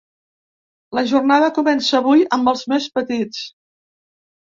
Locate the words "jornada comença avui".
1.11-2.27